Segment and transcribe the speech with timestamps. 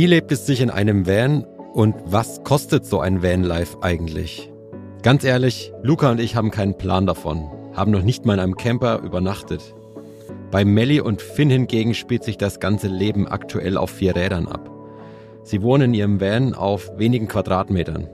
[0.00, 1.44] Wie lebt es sich in einem Van
[1.74, 4.50] und was kostet so ein Vanlife eigentlich?
[5.02, 8.56] Ganz ehrlich, Luca und ich haben keinen Plan davon, haben noch nicht mal in einem
[8.56, 9.74] Camper übernachtet.
[10.50, 14.70] Bei Melly und Finn hingegen spielt sich das ganze Leben aktuell auf vier Rädern ab.
[15.42, 18.08] Sie wohnen in ihrem Van auf wenigen Quadratmetern.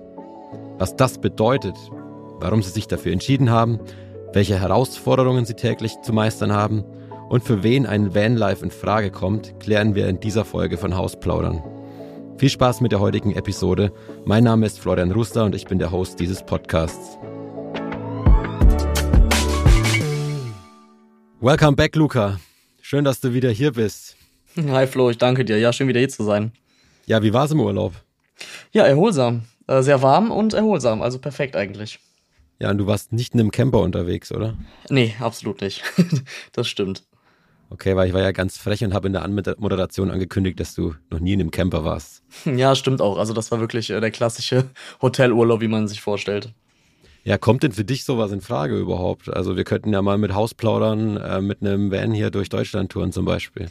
[0.79, 1.77] Was das bedeutet,
[2.41, 3.78] warum sie sich dafür entschieden haben,
[4.33, 6.83] welche Herausforderungen sie täglich zu meistern haben
[7.28, 11.62] und für wen ein Vanlife in Frage kommt, klären wir in dieser Folge von Hausplaudern.
[12.39, 13.95] Viel Spaß mit der heutigen Episode.
[14.27, 17.17] Mein Name ist Florian Ruster und ich bin der Host dieses Podcasts.
[21.41, 22.39] Welcome back, Luca.
[22.83, 24.17] Schön, dass du wieder hier bist.
[24.55, 25.59] Hi Flo, ich danke dir.
[25.59, 26.53] Ja, schön wieder hier zu sein.
[27.07, 27.95] Ja, wie war es im Urlaub?
[28.71, 29.45] Ja, erholsam.
[29.67, 32.01] Äh, sehr warm und erholsam, also perfekt eigentlich.
[32.59, 34.59] Ja, und du warst nicht in einem Camper unterwegs, oder?
[34.91, 35.83] Nee, absolut nicht.
[36.53, 37.03] das stimmt.
[37.69, 40.95] Okay, weil ich war ja ganz frech und habe in der Anmoderation angekündigt, dass du
[41.11, 42.22] noch nie in einem Camper warst.
[42.45, 43.19] Ja, stimmt auch.
[43.19, 44.70] Also das war wirklich äh, der klassische
[45.03, 46.53] Hotelurlaub, wie man sich vorstellt.
[47.25, 49.28] Ja, kommt denn für dich sowas in Frage überhaupt?
[49.34, 53.11] Also wir könnten ja mal mit Hausplaudern äh, mit einem Van hier durch Deutschland touren
[53.11, 53.69] zum Beispiel.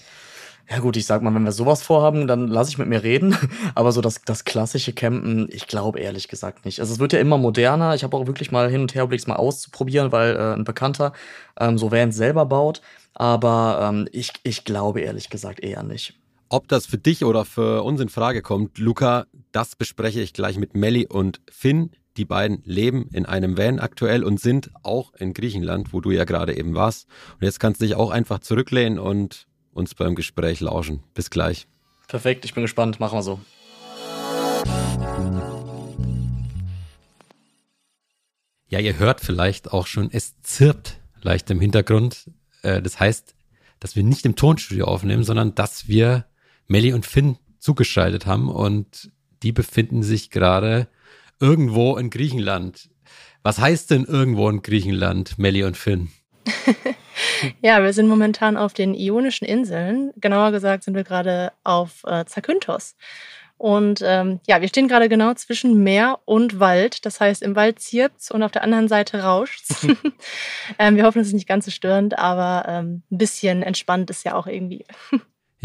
[0.69, 3.37] Ja gut, ich sag mal, wenn wir sowas vorhaben, dann lasse ich mit mir reden.
[3.75, 6.79] Aber so das, das klassische Campen, ich glaube ehrlich gesagt nicht.
[6.79, 7.93] Also es wird ja immer moderner.
[7.93, 11.13] Ich habe auch wirklich mal hin und her überlegt, mal auszuprobieren, weil äh, ein Bekannter
[11.59, 12.81] ähm, so Vans selber baut.
[13.13, 16.15] Aber ähm, ich, ich glaube ehrlich gesagt eher nicht.
[16.49, 20.57] Ob das für dich oder für uns in Frage kommt, Luca, das bespreche ich gleich
[20.57, 21.91] mit Melli und Finn.
[22.17, 26.23] Die beiden leben in einem Van aktuell und sind auch in Griechenland, wo du ja
[26.23, 27.07] gerade eben warst.
[27.33, 31.03] Und jetzt kannst du dich auch einfach zurücklehnen und uns beim Gespräch lauschen.
[31.13, 31.67] Bis gleich.
[32.07, 32.99] Perfekt, ich bin gespannt.
[32.99, 33.39] Machen wir so.
[38.67, 42.31] Ja, ihr hört vielleicht auch schon, es zirpt leicht im Hintergrund.
[42.63, 43.35] Äh, das heißt,
[43.79, 46.25] dass wir nicht im Tonstudio aufnehmen, sondern dass wir
[46.67, 49.11] Melly und Finn zugeschaltet haben und
[49.43, 50.87] die befinden sich gerade
[51.39, 52.89] irgendwo in Griechenland.
[53.43, 56.09] Was heißt denn irgendwo in Griechenland, Melly und Finn?
[57.61, 60.11] ja, wir sind momentan auf den Ionischen Inseln.
[60.17, 62.95] Genauer gesagt sind wir gerade auf äh, Zakynthos.
[63.57, 67.05] Und ähm, ja, wir stehen gerade genau zwischen Meer und Wald.
[67.05, 69.87] Das heißt, im Wald zirpt's und auf der anderen Seite rauscht's.
[70.79, 74.25] ähm, wir hoffen, es ist nicht ganz so störend, aber ähm, ein bisschen entspannt ist
[74.25, 74.85] ja auch irgendwie.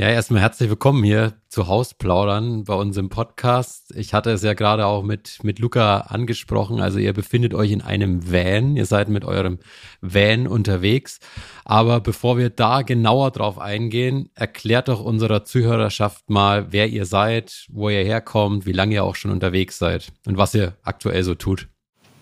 [0.01, 3.95] Ja, erstmal herzlich willkommen hier zu Hausplaudern bei uns im Podcast.
[3.95, 6.81] Ich hatte es ja gerade auch mit, mit Luca angesprochen.
[6.81, 8.79] Also ihr befindet euch in einem Van.
[8.79, 9.59] Ihr seid mit eurem
[10.01, 11.21] Van unterwegs.
[11.67, 17.67] Aber bevor wir da genauer drauf eingehen, erklärt doch unserer Zuhörerschaft mal, wer ihr seid,
[17.69, 21.35] wo ihr herkommt, wie lange ihr auch schon unterwegs seid und was ihr aktuell so
[21.35, 21.69] tut.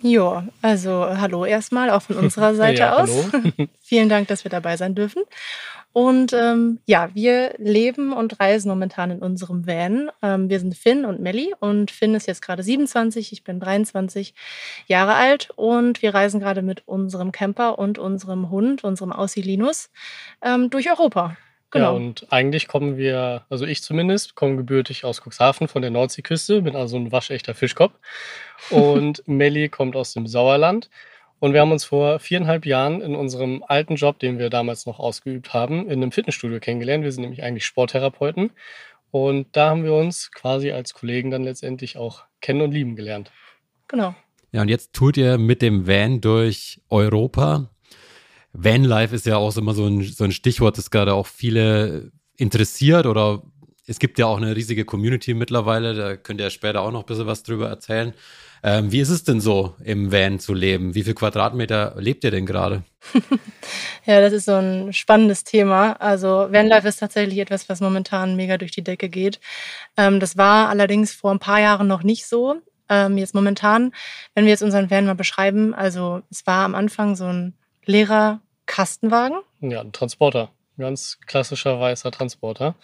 [0.02, 3.10] Ja, also hallo erstmal auch von unserer Seite ja, aus.
[3.80, 5.22] Vielen Dank, dass wir dabei sein dürfen.
[5.98, 10.12] Und ähm, ja, wir leben und reisen momentan in unserem Van.
[10.22, 14.32] Ähm, wir sind Finn und Melli und Finn ist jetzt gerade 27, ich bin 23
[14.86, 19.90] Jahre alt und wir reisen gerade mit unserem Camper und unserem Hund, unserem Aussie Linus,
[20.40, 21.36] ähm, durch Europa.
[21.72, 21.86] Genau.
[21.86, 26.62] Ja, und eigentlich kommen wir, also ich zumindest, komme gebürtig aus Cuxhaven von der Nordseeküste,
[26.62, 27.94] bin also ein waschechter Fischkopf.
[28.70, 30.90] Und Melli kommt aus dem Sauerland.
[31.40, 34.98] Und wir haben uns vor viereinhalb Jahren in unserem alten Job, den wir damals noch
[34.98, 37.04] ausgeübt haben, in einem Fitnessstudio kennengelernt.
[37.04, 38.50] Wir sind nämlich eigentlich Sporttherapeuten.
[39.10, 43.30] Und da haben wir uns quasi als Kollegen dann letztendlich auch kennen und lieben gelernt.
[43.86, 44.14] Genau.
[44.52, 47.70] Ja, und jetzt tut ihr mit dem Van durch Europa.
[48.52, 53.06] Vanlife ist ja auch immer so ein, so ein Stichwort, das gerade auch viele interessiert
[53.06, 53.42] oder
[53.86, 57.00] es gibt ja auch eine riesige Community mittlerweile, da könnt ihr ja später auch noch
[57.00, 58.12] ein bisschen was drüber erzählen.
[58.62, 60.94] Ähm, wie ist es denn so, im Van zu leben?
[60.94, 62.82] Wie viel Quadratmeter lebt ihr denn gerade?
[64.06, 65.92] ja, das ist so ein spannendes Thema.
[66.00, 69.40] Also Vanlife ist tatsächlich etwas, was momentan mega durch die Decke geht.
[69.96, 72.56] Ähm, das war allerdings vor ein paar Jahren noch nicht so.
[72.88, 73.92] Ähm, jetzt momentan,
[74.34, 78.40] wenn wir jetzt unseren Van mal beschreiben, also es war am Anfang so ein leerer
[78.66, 79.38] Kastenwagen.
[79.60, 80.50] Ja, ein Transporter.
[80.78, 82.76] Ganz klassischer weißer Transporter.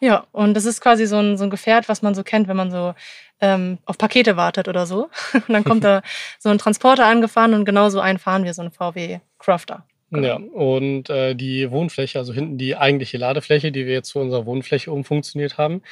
[0.00, 2.56] Ja, und das ist quasi so ein, so ein Gefährt, was man so kennt, wenn
[2.56, 2.94] man so
[3.40, 5.08] ähm, auf Pakete wartet oder so.
[5.34, 6.02] Und dann kommt da
[6.38, 9.84] so ein Transporter angefahren und genauso einen fahren wir, so ein VW Crafter.
[10.10, 10.26] Genau.
[10.26, 14.46] Ja, und äh, die Wohnfläche, also hinten die eigentliche Ladefläche, die wir jetzt zu unserer
[14.46, 15.82] Wohnfläche umfunktioniert haben,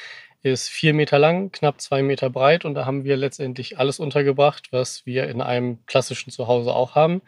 [0.41, 4.71] ist vier Meter lang, knapp zwei Meter breit und da haben wir letztendlich alles untergebracht,
[4.71, 7.21] was wir in einem klassischen Zuhause auch haben.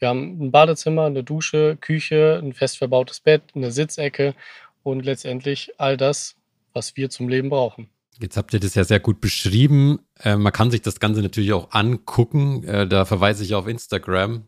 [0.00, 4.34] Wir haben ein Badezimmer, eine Dusche, Küche, ein fest verbautes Bett, eine Sitzecke
[4.82, 6.36] und letztendlich all das,
[6.72, 7.88] was wir zum Leben brauchen.
[8.20, 10.00] Jetzt habt ihr das ja sehr gut beschrieben.
[10.22, 12.64] Äh, man kann sich das Ganze natürlich auch angucken.
[12.64, 14.44] Äh, da verweise ich auf Instagram,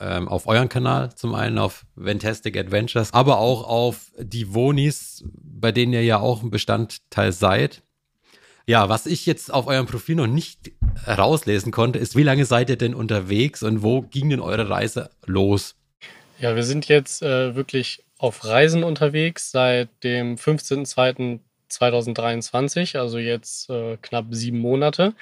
[0.00, 5.72] ähm, auf euren Kanal zum einen, auf Fantastic Adventures, aber auch auf die Wonis, bei
[5.72, 7.82] denen ihr ja auch ein Bestandteil seid.
[8.66, 10.72] Ja, was ich jetzt auf eurem Profil noch nicht
[11.06, 15.10] rauslesen konnte, ist, wie lange seid ihr denn unterwegs und wo ging denn eure Reise
[15.24, 15.76] los?
[16.40, 23.98] Ja, wir sind jetzt äh, wirklich auf Reisen unterwegs seit dem 15.02.2023, also jetzt äh,
[24.02, 25.14] knapp sieben Monate.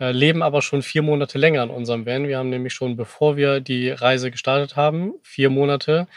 [0.00, 2.26] Äh, leben aber schon vier Monate länger in unserem Van.
[2.26, 6.08] Wir haben nämlich schon, bevor wir die Reise gestartet haben, vier Monate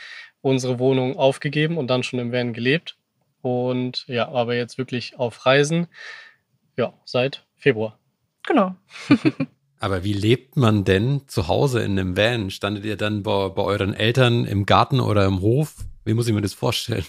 [0.41, 2.97] unsere Wohnung aufgegeben und dann schon im Van gelebt.
[3.43, 5.85] Und ja, aber jetzt wirklich auf Reisen
[6.77, 7.99] ja, seit Februar.
[8.47, 8.73] Genau.
[9.79, 12.51] Aber wie lebt man denn zu Hause in einem Van?
[12.51, 15.75] Standet ihr dann bei, bei euren Eltern im Garten oder im Hof?
[16.05, 17.05] Wie muss ich mir das vorstellen?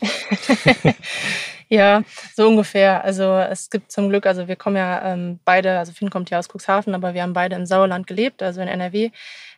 [1.68, 2.02] ja,
[2.34, 3.02] so ungefähr.
[3.04, 6.38] Also es gibt zum Glück, also wir kommen ja ähm, beide, also Finn kommt ja
[6.38, 9.10] aus Cuxhaven, aber wir haben beide im Sauerland gelebt, also in NRW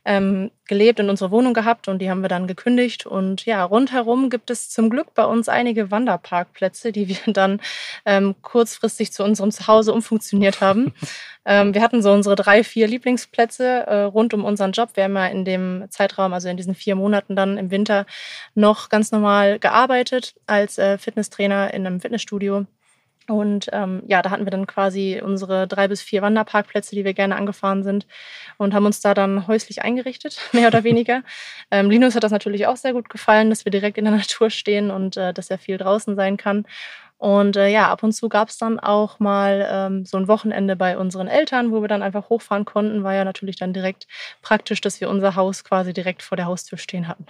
[0.08, 3.04] ähm, gelebt und unsere Wohnung gehabt und die haben wir dann gekündigt.
[3.04, 7.60] Und ja, rundherum gibt es zum Glück bei uns einige Wanderparkplätze, die wir dann
[8.06, 10.94] ähm, kurzfristig zu unserem Zuhause umfunktioniert haben.
[11.44, 14.90] ähm, wir hatten so unsere drei, vier Lieblingsplätze äh, rund um unseren Job.
[14.94, 18.06] Wir haben ja in dem Zeitraum, also in diesen vier Monaten dann im Winter
[18.54, 22.64] noch ganz normal gearbeitet als äh, Fitnesstrainer in einem Fitnessstudio
[23.28, 27.12] und ähm, ja, da hatten wir dann quasi unsere drei bis vier Wanderparkplätze, die wir
[27.12, 28.06] gerne angefahren sind
[28.56, 31.22] und haben uns da dann häuslich eingerichtet, mehr oder weniger.
[31.70, 34.48] ähm, Linus hat das natürlich auch sehr gut gefallen, dass wir direkt in der Natur
[34.50, 36.64] stehen und äh, dass er viel draußen sein kann.
[37.18, 40.76] Und äh, ja, ab und zu gab es dann auch mal ähm, so ein Wochenende
[40.76, 43.02] bei unseren Eltern, wo wir dann einfach hochfahren konnten.
[43.02, 44.06] War ja natürlich dann direkt
[44.40, 47.26] praktisch, dass wir unser Haus quasi direkt vor der Haustür stehen hatten.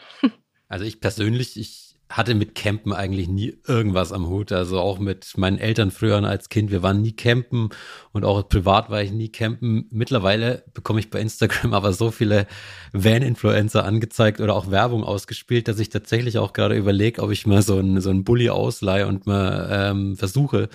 [0.68, 4.50] also ich persönlich, ich hatte mit Campen eigentlich nie irgendwas am Hut.
[4.52, 6.70] Also auch mit meinen Eltern früher als Kind.
[6.70, 7.68] Wir waren nie campen
[8.12, 9.86] und auch privat war ich nie campen.
[9.90, 12.46] Mittlerweile bekomme ich bei Instagram aber so viele
[12.92, 17.62] Van-Influencer angezeigt oder auch Werbung ausgespielt, dass ich tatsächlich auch gerade überlege, ob ich mal
[17.62, 20.70] so einen so einen Bulli ausleihe und mal ähm, versuche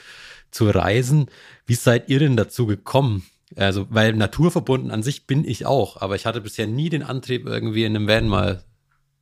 [0.51, 1.27] zu reisen.
[1.65, 3.23] Wie seid ihr denn dazu gekommen?
[3.55, 7.45] Also, weil naturverbunden an sich bin ich auch, aber ich hatte bisher nie den Antrieb,
[7.45, 8.63] irgendwie in einem Van mal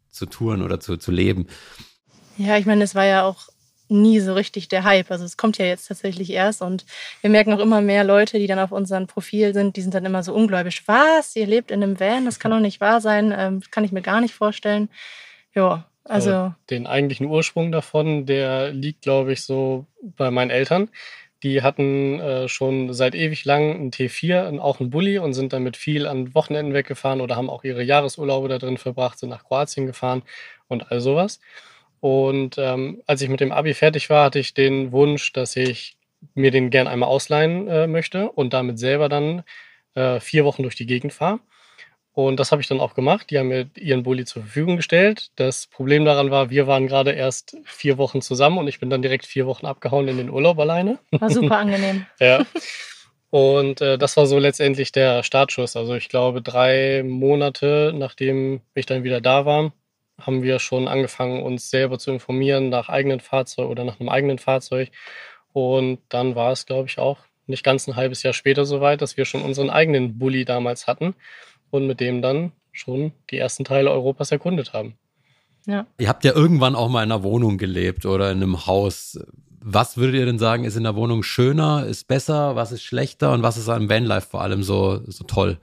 [0.10, 1.48] zu touren oder zu, zu leben.
[2.38, 3.50] Ja, ich meine, es war ja auch
[3.92, 5.12] nie so richtig der Hype.
[5.12, 6.86] Also es kommt ja jetzt tatsächlich erst und
[7.20, 10.06] wir merken auch immer mehr Leute, die dann auf unserem Profil sind, die sind dann
[10.06, 10.84] immer so ungläubig.
[10.88, 11.36] Was?
[11.36, 12.26] Ihr lebt in einem Van?
[12.26, 13.34] Das kann doch nicht wahr sein.
[13.38, 14.90] Ähm, kann ich mir gar nicht vorstellen.
[15.54, 16.32] Ja, also.
[16.32, 20.90] also den eigentlichen Ursprung davon, der liegt, glaube ich, so bei meinen Eltern.
[21.44, 25.54] Die hatten äh, schon seit ewig lang einen T4 und auch einen Bulli und sind
[25.54, 29.44] damit viel an Wochenenden weggefahren oder haben auch ihre Jahresurlaube da drin verbracht, sind nach
[29.44, 30.22] Kroatien gefahren
[30.68, 31.40] und all sowas.
[32.02, 35.98] Und ähm, als ich mit dem Abi fertig war, hatte ich den Wunsch, dass ich
[36.34, 39.44] mir den gern einmal ausleihen äh, möchte und damit selber dann
[39.94, 41.40] äh, vier Wochen durch die Gegend fahre.
[42.14, 43.30] Und das habe ich dann auch gemacht.
[43.30, 45.32] Die haben mir ihren Bulli zur Verfügung gestellt.
[45.36, 49.02] Das Problem daran war, wir waren gerade erst vier Wochen zusammen und ich bin dann
[49.02, 51.00] direkt vier Wochen abgehauen in den Urlaub alleine.
[51.12, 52.06] War super angenehm.
[52.20, 52.46] ja.
[53.30, 55.78] Und äh, das war so letztendlich der Startschuss.
[55.78, 59.72] Also ich glaube, drei Monate nachdem ich dann wieder da war,
[60.22, 64.38] haben wir schon angefangen, uns selber zu informieren nach eigenen Fahrzeug oder nach einem eigenen
[64.38, 64.92] Fahrzeug.
[65.54, 69.18] Und dann war es, glaube ich, auch nicht ganz ein halbes Jahr später soweit, dass
[69.18, 71.16] wir schon unseren eigenen Bulli damals hatten
[71.70, 74.96] und mit dem dann schon die ersten Teile Europas erkundet haben.
[75.68, 75.86] Ja.
[76.00, 79.20] Ihr habt ja irgendwann auch mal in einer Wohnung gelebt oder in einem Haus.
[79.64, 83.32] Was würdet ihr denn sagen, ist in der Wohnung schöner, ist besser, was ist schlechter
[83.32, 85.60] und was ist am Vanlife vor allem so, so toll?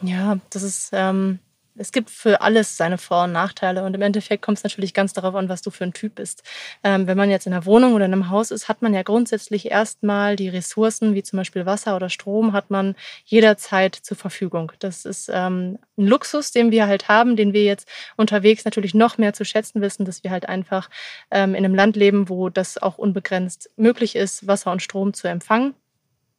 [0.00, 1.38] Ja, das ist ähm,
[1.78, 5.12] es gibt für alles seine Vor- und Nachteile und im Endeffekt kommt es natürlich ganz
[5.12, 6.42] darauf an, was du für ein Typ bist.
[6.82, 9.02] Ähm, wenn man jetzt in einer Wohnung oder in einem Haus ist, hat man ja
[9.02, 14.72] grundsätzlich erstmal die Ressourcen, wie zum Beispiel Wasser oder Strom, hat man jederzeit zur Verfügung.
[14.78, 19.18] Das ist ähm, ein Luxus, den wir halt haben, den wir jetzt unterwegs natürlich noch
[19.18, 20.90] mehr zu schätzen wissen, dass wir halt einfach
[21.30, 25.28] ähm, in einem Land leben, wo das auch unbegrenzt möglich ist, Wasser und Strom zu
[25.28, 25.74] empfangen.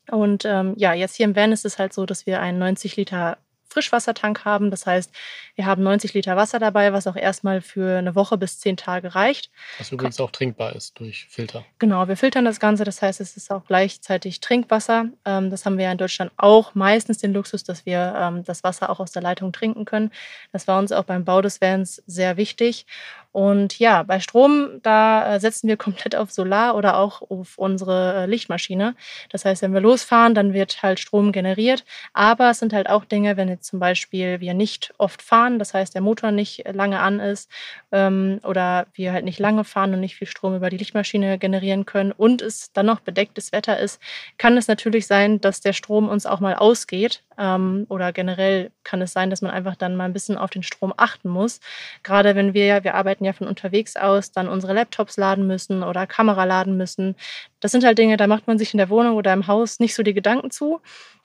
[0.10, 2.96] Und ähm, ja, jetzt hier im Van ist es halt so, dass wir einen 90
[2.96, 3.38] Liter
[3.70, 4.72] Frischwassertank haben.
[4.72, 5.12] Das heißt,
[5.56, 9.16] wir haben 90 Liter Wasser dabei, was auch erstmal für eine Woche bis zehn Tage
[9.16, 9.50] reicht.
[9.78, 11.66] Was übrigens auch trinkbar ist durch Filter.
[11.80, 12.84] Genau, wir filtern das Ganze.
[12.84, 15.06] Das heißt, es ist auch gleichzeitig Trinkwasser.
[15.26, 18.64] Ähm, das haben wir ja in Deutschland auch meistens den Luxus, dass wir ähm, das
[18.64, 20.12] Wasser auch aus der Leitung trinken können.
[20.52, 22.86] Das war uns auch beim Bau des Vans sehr wichtig.
[23.32, 28.24] Und ja, bei Strom, da äh, setzen wir komplett auf Solar oder auch auf unsere
[28.24, 28.96] äh, Lichtmaschine.
[29.30, 31.86] Das heißt, wenn wir losfahren, dann wird halt Strom generiert.
[32.14, 35.74] Aber es sind halt auch Dinge, wenn jetzt zum Beispiel wir nicht oft fahren, das
[35.74, 37.50] heißt, der Motor nicht lange an ist
[37.92, 41.86] ähm, oder wir halt nicht lange fahren und nicht viel Strom über die Lichtmaschine generieren
[41.86, 44.02] können und es dann noch bedecktes Wetter ist,
[44.38, 49.02] kann es natürlich sein, dass der Strom uns auch mal ausgeht ähm, oder generell kann
[49.02, 51.60] es sein, dass man einfach dann mal ein bisschen auf den Strom achten muss.
[52.04, 55.84] Gerade wenn wir ja, wir arbeiten ja von unterwegs aus, dann unsere Laptops laden müssen
[55.84, 57.16] oder Kamera laden müssen.
[57.60, 59.96] Das sind halt Dinge, da macht man sich in der Wohnung oder im Haus nicht
[59.96, 60.82] so die Gedanken zu.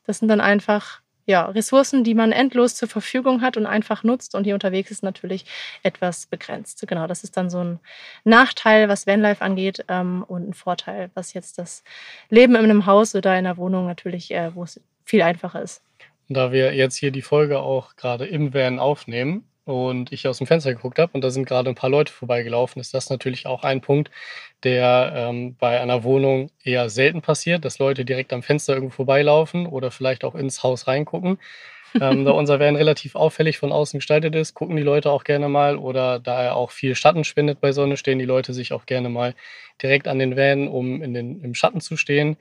[0.06, 4.34] Das sind dann einfach ja, Ressourcen, die man endlos zur Verfügung hat und einfach nutzt.
[4.34, 5.44] Und hier unterwegs ist natürlich
[5.82, 6.84] etwas begrenzt.
[6.86, 7.80] Genau, das ist dann so ein
[8.24, 11.84] Nachteil, was Vanlife angeht ähm, und ein Vorteil, was jetzt das
[12.28, 15.82] Leben in einem Haus oder in einer Wohnung natürlich, äh, wo es viel einfacher ist.
[16.28, 20.46] Da wir jetzt hier die Folge auch gerade im Van aufnehmen, und ich aus dem
[20.46, 23.62] Fenster geguckt habe und da sind gerade ein paar Leute vorbeigelaufen, ist das natürlich auch
[23.62, 24.10] ein Punkt,
[24.64, 29.66] der ähm, bei einer Wohnung eher selten passiert, dass Leute direkt am Fenster irgendwo vorbeilaufen
[29.66, 31.38] oder vielleicht auch ins Haus reingucken.
[32.00, 35.48] ähm, da unser Van relativ auffällig von außen gestaltet ist, gucken die Leute auch gerne
[35.48, 38.86] mal oder da er auch viel Schatten spendet bei Sonne, stehen die Leute sich auch
[38.86, 39.34] gerne mal
[39.82, 42.36] direkt an den Van, um in den, im Schatten zu stehen.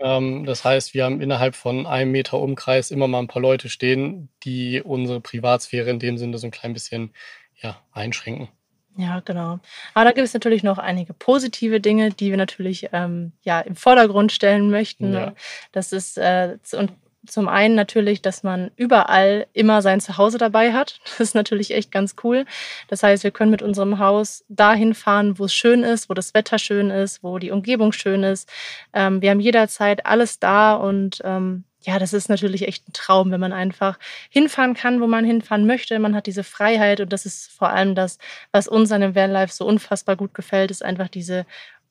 [0.00, 3.68] Ähm, das heißt, wir haben innerhalb von einem Meter Umkreis immer mal ein paar Leute
[3.68, 7.12] stehen, die unsere Privatsphäre in dem Sinne so ein klein bisschen
[7.56, 8.48] ja, einschränken.
[8.96, 9.60] Ja, genau.
[9.94, 13.76] Aber da gibt es natürlich noch einige positive Dinge, die wir natürlich ähm, ja, im
[13.76, 15.12] Vordergrund stellen möchten.
[15.12, 15.34] Ja.
[15.72, 16.92] Das ist, äh, und
[17.26, 21.00] zum einen natürlich, dass man überall immer sein Zuhause dabei hat.
[21.04, 22.46] Das ist natürlich echt ganz cool.
[22.88, 26.34] Das heißt, wir können mit unserem Haus dahin fahren, wo es schön ist, wo das
[26.34, 28.48] Wetter schön ist, wo die Umgebung schön ist.
[28.94, 33.30] Ähm, wir haben jederzeit alles da und ähm, ja, das ist natürlich echt ein Traum,
[33.30, 33.98] wenn man einfach
[34.28, 35.98] hinfahren kann, wo man hinfahren möchte.
[35.98, 38.18] Man hat diese Freiheit und das ist vor allem das,
[38.52, 41.46] was uns an dem Vanlife so unfassbar gut gefällt, ist einfach diese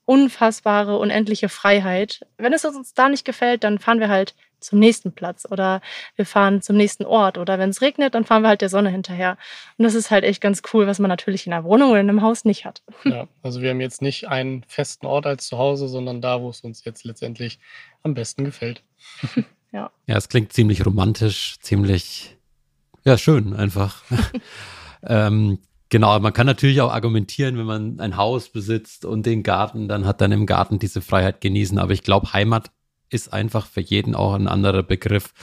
[0.10, 2.26] unfassbare, unendliche Freiheit.
[2.40, 5.82] Wenn es uns da nicht gefällt, dann fahren wir halt zum nächsten Platz oder
[6.16, 8.90] wir fahren zum nächsten Ort oder wenn es regnet, dann fahren wir halt der Sonne
[8.90, 9.38] hinterher.
[9.78, 12.10] Und das ist halt echt ganz cool, was man natürlich in einer Wohnung oder in
[12.10, 12.82] einem Haus nicht hat.
[13.04, 16.62] Ja, also wir haben jetzt nicht einen festen Ort als Zuhause, sondern da, wo es
[16.62, 17.60] uns jetzt letztendlich
[18.02, 18.82] am besten gefällt.
[19.72, 19.92] ja.
[20.08, 22.36] Ja, es klingt ziemlich romantisch, ziemlich,
[23.06, 24.02] ja, schön einfach.
[25.04, 25.60] ähm,
[25.90, 30.06] Genau, man kann natürlich auch argumentieren, wenn man ein Haus besitzt und den Garten, dann
[30.06, 31.80] hat dann im Garten diese Freiheit genießen.
[31.80, 32.72] Aber ich glaube, Heimat
[33.10, 35.34] ist einfach für jeden auch ein anderer Begriff.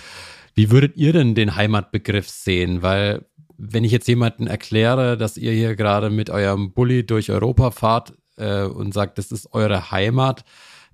[0.55, 2.83] Wie würdet ihr denn den Heimatbegriff sehen?
[2.83, 3.27] Weil
[3.59, 8.15] wenn ich jetzt jemanden erkläre, dass ihr hier gerade mit eurem Bulli durch Europa fahrt
[8.37, 10.45] äh, und sagt, das ist eure Heimat,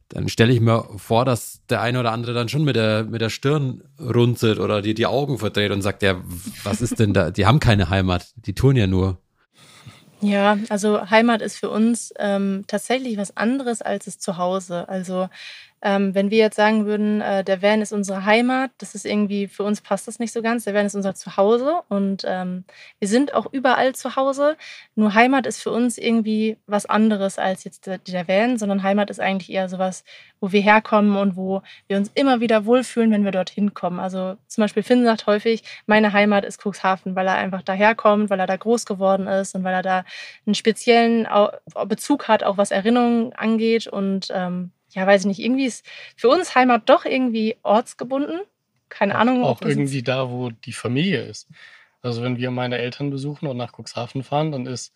[0.09, 3.21] dann stelle ich mir vor, dass der eine oder andere dann schon mit der, mit
[3.21, 6.21] der Stirn runzelt oder die, die Augen verdreht und sagt, ja,
[6.62, 7.30] was ist denn da?
[7.30, 9.21] Die haben keine Heimat, die tun ja nur.
[10.24, 14.88] Ja, also Heimat ist für uns ähm, tatsächlich was anderes als das Zuhause.
[14.88, 15.28] Also
[15.84, 19.48] ähm, wenn wir jetzt sagen würden, äh, der Van ist unsere Heimat, das ist irgendwie,
[19.48, 20.62] für uns passt das nicht so ganz.
[20.62, 22.64] Der Van ist unser Zuhause und ähm,
[23.00, 24.56] wir sind auch überall zu Hause.
[24.94, 29.10] Nur Heimat ist für uns irgendwie was anderes als jetzt der, der Van, sondern Heimat
[29.10, 30.04] ist eigentlich eher sowas,
[30.40, 33.98] wo wir herkommen und wo wir uns immer wieder wohlfühlen, wenn wir dorthin kommen.
[33.98, 38.38] Also zum Beispiel Finn sagt häufig, meine Heimat ist Cuxhaven, weil er einfach daherkommt, weil
[38.38, 40.04] er da groß geworden ist und weil er da
[40.46, 41.26] einen speziellen
[41.86, 45.84] Bezug hat, auch was Erinnerungen angeht und ähm, ja, weiß ich nicht, irgendwie ist
[46.16, 48.40] für uns Heimat doch irgendwie ortsgebunden.
[48.88, 49.42] Keine Ahnung.
[49.42, 51.49] Auch irgendwie da, wo die Familie ist.
[52.02, 54.92] Also wenn wir meine Eltern besuchen und nach Cuxhaven fahren, dann ist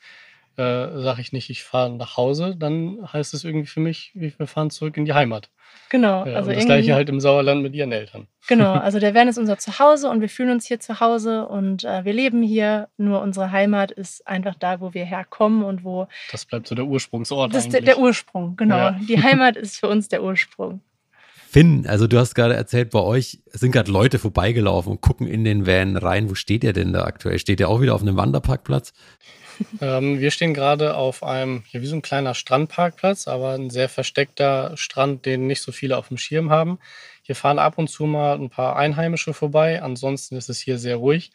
[0.57, 4.33] äh, sage ich nicht, ich fahre nach Hause, dann heißt es irgendwie für mich, wir
[4.47, 5.51] fahren zurück in die Heimat.
[5.89, 6.27] Genau.
[6.27, 8.27] Ja, also das gleiche halt im Sauerland mit ihren Eltern.
[8.49, 11.85] Genau, also der Van ist unser Zuhause und wir fühlen uns hier zu Hause und
[11.85, 12.89] äh, wir leben hier.
[12.97, 16.09] Nur unsere Heimat ist einfach da, wo wir herkommen und wo.
[16.33, 17.55] Das bleibt so der Ursprungsort.
[17.55, 18.77] Das ist der, der, Ursprung, genau.
[18.77, 19.01] Ja.
[19.09, 20.81] Die Heimat ist für uns der Ursprung.
[21.57, 25.43] Finn, also du hast gerade erzählt, bei euch sind gerade Leute vorbeigelaufen und gucken in
[25.43, 26.29] den Van rein.
[26.29, 27.39] Wo steht ihr denn da aktuell?
[27.39, 28.93] Steht ihr auch wieder auf einem Wanderparkplatz?
[29.81, 33.89] ähm, wir stehen gerade auf einem, ja, wie so ein kleiner Strandparkplatz, aber ein sehr
[33.89, 36.79] versteckter Strand, den nicht so viele auf dem Schirm haben.
[37.23, 39.81] Hier fahren ab und zu mal ein paar Einheimische vorbei.
[39.81, 41.31] Ansonsten ist es hier sehr ruhig.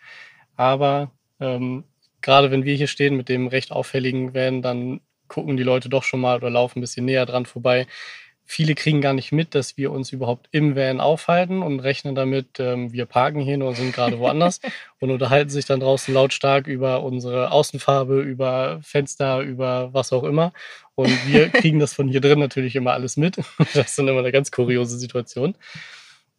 [0.55, 1.09] Aber
[1.39, 1.83] ähm,
[2.21, 6.03] gerade wenn wir hier stehen mit dem recht auffälligen Van, dann gucken die Leute doch
[6.03, 7.87] schon mal oder laufen ein bisschen näher dran vorbei.
[8.53, 12.59] Viele kriegen gar nicht mit, dass wir uns überhaupt im Van aufhalten und rechnen damit,
[12.59, 14.59] ähm, wir parken hier nur und sind gerade woanders
[14.99, 20.51] und unterhalten sich dann draußen lautstark über unsere Außenfarbe, über Fenster, über was auch immer.
[20.95, 23.37] Und wir kriegen das von hier drin natürlich immer alles mit.
[23.73, 25.55] Das ist dann immer eine ganz kuriose Situation.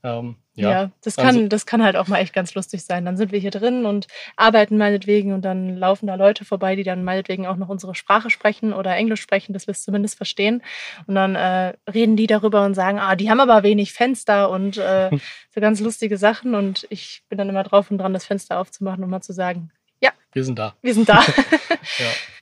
[0.05, 3.05] Ähm, ja, ja das, kann, also, das kann halt auch mal echt ganz lustig sein.
[3.05, 4.07] Dann sind wir hier drin und
[4.37, 8.29] arbeiten meinetwegen und dann laufen da Leute vorbei, die dann meinetwegen auch noch unsere Sprache
[8.29, 10.63] sprechen oder Englisch sprechen, dass wir es zumindest verstehen.
[11.07, 14.77] Und dann äh, reden die darüber und sagen, ah, die haben aber wenig Fenster und
[14.77, 15.11] äh,
[15.55, 16.55] so ganz lustige Sachen.
[16.55, 19.71] Und ich bin dann immer drauf und dran, das Fenster aufzumachen und mal zu sagen,
[20.01, 20.75] ja, wir sind da.
[20.83, 21.23] Wir sind da.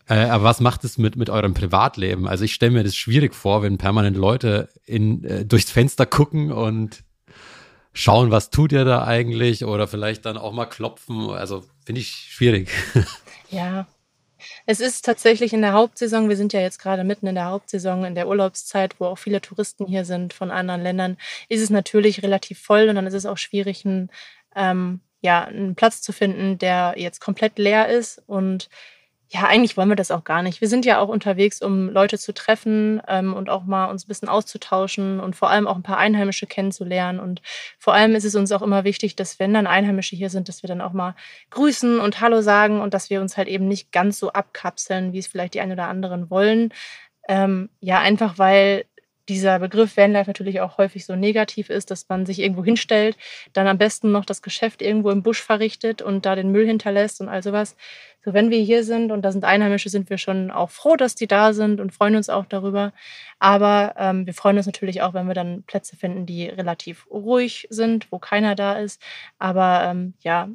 [0.09, 0.17] ja.
[0.17, 2.27] Äh, aber was macht es mit, mit eurem Privatleben?
[2.27, 6.51] Also ich stelle mir das schwierig vor, wenn permanent Leute in, äh, durchs Fenster gucken
[6.51, 7.05] und
[7.93, 11.31] schauen, was tut ihr da eigentlich oder vielleicht dann auch mal klopfen.
[11.31, 12.71] Also finde ich schwierig.
[13.53, 13.89] Ja,
[14.67, 18.05] es ist tatsächlich in der Hauptsaison, wir sind ja jetzt gerade mitten in der Hauptsaison,
[18.05, 21.17] in der Urlaubszeit, wo auch viele Touristen hier sind von anderen Ländern,
[21.49, 24.11] ist es natürlich relativ voll und dann ist es auch schwierig, einen,
[24.55, 28.69] ähm, ja, einen Platz zu finden, der jetzt komplett leer ist und
[29.33, 30.61] ja, eigentlich wollen wir das auch gar nicht.
[30.61, 34.09] Wir sind ja auch unterwegs, um Leute zu treffen ähm, und auch mal uns ein
[34.09, 37.21] bisschen auszutauschen und vor allem auch ein paar Einheimische kennenzulernen.
[37.21, 37.41] Und
[37.79, 40.65] vor allem ist es uns auch immer wichtig, dass wenn dann Einheimische hier sind, dass
[40.65, 41.15] wir dann auch mal
[41.51, 45.19] grüßen und Hallo sagen und dass wir uns halt eben nicht ganz so abkapseln, wie
[45.19, 46.75] es vielleicht die einen oder anderen wollen.
[47.29, 48.85] Ähm, ja, einfach weil
[49.31, 53.17] dieser Begriff Vanlife natürlich auch häufig so negativ ist, dass man sich irgendwo hinstellt,
[53.53, 57.21] dann am besten noch das Geschäft irgendwo im Busch verrichtet und da den Müll hinterlässt
[57.21, 57.77] und all sowas.
[58.25, 61.15] So, wenn wir hier sind und da sind Einheimische, sind wir schon auch froh, dass
[61.15, 62.93] die da sind und freuen uns auch darüber.
[63.39, 67.69] Aber ähm, wir freuen uns natürlich auch, wenn wir dann Plätze finden, die relativ ruhig
[67.71, 69.01] sind, wo keiner da ist.
[69.39, 70.49] Aber ähm, ja,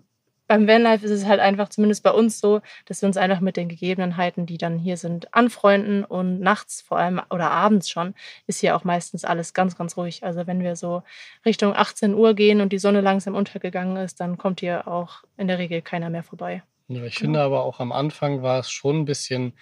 [0.48, 3.58] beim Vanlife ist es halt einfach, zumindest bei uns so, dass wir uns einfach mit
[3.58, 8.14] den Gegebenheiten, die dann hier sind, anfreunden und nachts vor allem oder abends schon
[8.48, 10.24] ist hier auch meistens alles ganz, ganz ruhig.
[10.24, 11.04] Also wenn wir so
[11.46, 15.48] Richtung 18 Uhr gehen und die Sonne langsam untergegangen ist, dann kommt hier auch in
[15.48, 16.64] der Regel keiner mehr vorbei.
[16.88, 17.26] Ja, ich genau.
[17.26, 19.54] finde aber auch am Anfang war es schon ein bisschen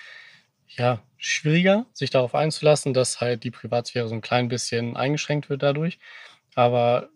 [0.68, 5.63] ja, schwieriger, sich darauf einzulassen, dass halt die Privatsphäre so ein klein bisschen eingeschränkt wird
[5.63, 6.00] dadurch.
[6.56, 7.10] Aber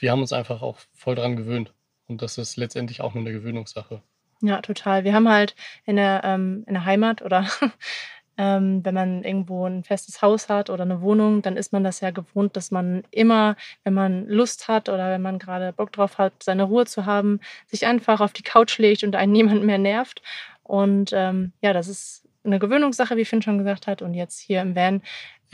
[0.00, 1.72] wir haben uns einfach auch voll dran gewöhnt.
[2.08, 4.02] Und das ist letztendlich auch nur eine Gewöhnungssache.
[4.40, 5.04] Ja, total.
[5.04, 7.46] Wir haben halt in der, ähm, in der Heimat oder
[8.38, 12.00] ähm, wenn man irgendwo ein festes Haus hat oder eine Wohnung, dann ist man das
[12.00, 16.18] ja gewohnt, dass man immer, wenn man Lust hat oder wenn man gerade Bock drauf
[16.18, 19.78] hat, seine Ruhe zu haben, sich einfach auf die Couch legt und einen niemand mehr
[19.78, 20.22] nervt.
[20.62, 24.02] Und ähm, ja, das ist eine Gewöhnungssache, wie Finn schon gesagt hat.
[24.02, 25.02] Und jetzt hier im Van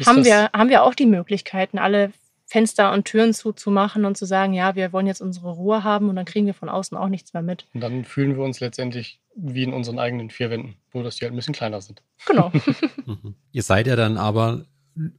[0.05, 2.13] haben wir, haben wir auch die Möglichkeiten, alle
[2.47, 6.17] Fenster und Türen zuzumachen und zu sagen, ja, wir wollen jetzt unsere Ruhe haben und
[6.17, 7.67] dann kriegen wir von außen auch nichts mehr mit.
[7.75, 11.25] Und dann fühlen wir uns letztendlich wie in unseren eigenen vier Wänden, nur dass die
[11.25, 12.03] halt ein bisschen kleiner sind.
[12.27, 12.53] Genau.
[13.07, 13.35] Mhm.
[13.53, 14.65] ihr seid ja dann aber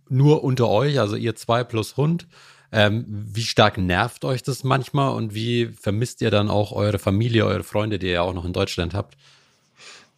[0.09, 2.27] nur unter euch, also ihr zwei plus Hund.
[2.71, 7.45] Ähm, wie stark nervt euch das manchmal und wie vermisst ihr dann auch eure Familie,
[7.45, 9.15] eure Freunde, die ihr ja auch noch in Deutschland habt?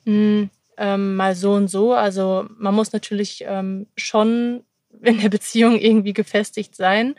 [0.05, 0.43] Mm,
[0.77, 1.93] ähm, mal so und so.
[1.93, 4.63] Also man muss natürlich ähm, schon
[5.01, 7.15] in der Beziehung irgendwie gefestigt sein,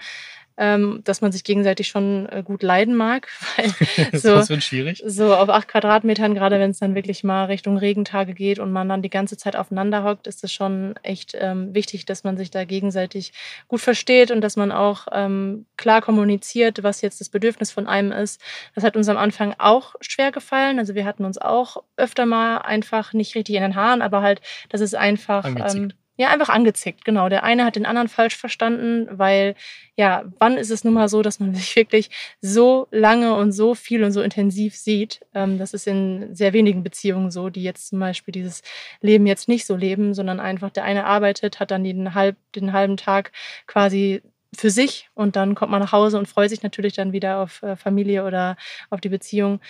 [0.59, 3.29] ähm, dass man sich gegenseitig schon äh, gut leiden mag.
[3.57, 3.73] Weil
[4.21, 5.03] so, das wird schwierig.
[5.07, 8.89] So auf acht Quadratmetern, gerade wenn es dann wirklich mal Richtung Regentage geht und man
[8.89, 12.51] dann die ganze Zeit aufeinander hockt, ist es schon echt ähm, wichtig, dass man sich
[12.51, 13.33] da gegenseitig
[13.69, 18.11] gut versteht und dass man auch ähm, klar kommuniziert, was jetzt das Bedürfnis von einem
[18.11, 18.41] ist.
[18.75, 20.81] Das hat uns am Anfang auch schwer gefallen.
[20.81, 24.41] Also wir hatten uns auch öfter mal einfach nicht richtig in den Haaren, aber halt,
[24.71, 25.45] das ist einfach.
[25.45, 27.29] Ähm, ja, einfach angezickt, genau.
[27.29, 29.55] Der eine hat den anderen falsch verstanden, weil,
[29.97, 33.77] ja, wann ist es nun mal so, dass man sich wirklich so lange und so
[33.77, 35.21] viel und so intensiv sieht?
[35.33, 38.63] Ähm, das ist in sehr wenigen Beziehungen so, die jetzt zum Beispiel dieses
[39.01, 42.73] Leben jetzt nicht so leben, sondern einfach der eine arbeitet, hat dann den, halb, den
[42.73, 43.31] halben Tag
[43.69, 44.21] quasi
[44.53, 47.63] für sich und dann kommt man nach Hause und freut sich natürlich dann wieder auf
[47.63, 48.57] äh, Familie oder
[48.91, 49.61] auf die Beziehung.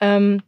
[0.00, 0.42] Ähm,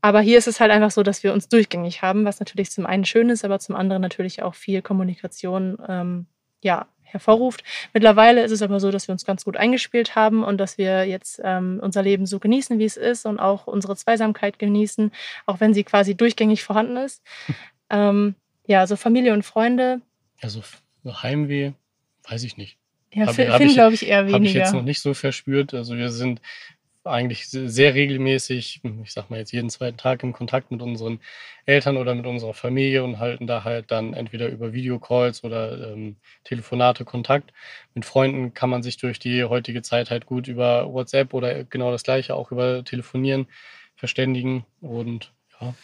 [0.00, 2.86] aber hier ist es halt einfach so, dass wir uns durchgängig haben, was natürlich zum
[2.86, 6.26] einen schön ist, aber zum anderen natürlich auch viel Kommunikation ähm,
[6.62, 7.64] ja, hervorruft.
[7.92, 11.06] Mittlerweile ist es aber so, dass wir uns ganz gut eingespielt haben und dass wir
[11.06, 15.12] jetzt ähm, unser Leben so genießen, wie es ist und auch unsere Zweisamkeit genießen,
[15.46, 17.22] auch wenn sie quasi durchgängig vorhanden ist.
[17.90, 18.34] ähm,
[18.66, 20.00] ja, also Familie und Freunde.
[20.42, 20.62] Also
[21.04, 21.72] Heimweh,
[22.28, 22.78] weiß ich nicht.
[23.12, 24.34] Ja, Finn glaube ich eher weniger.
[24.34, 25.72] Habe ich jetzt noch nicht so verspürt.
[25.72, 26.42] Also wir sind
[27.06, 31.20] eigentlich sehr regelmäßig, ich sag mal jetzt jeden zweiten Tag im Kontakt mit unseren
[31.64, 36.16] Eltern oder mit unserer Familie und halten da halt dann entweder über Videocalls oder ähm,
[36.44, 37.52] Telefonate Kontakt.
[37.94, 41.90] Mit Freunden kann man sich durch die heutige Zeit halt gut über WhatsApp oder genau
[41.90, 43.46] das gleiche auch über Telefonieren
[43.96, 45.74] verständigen und ja.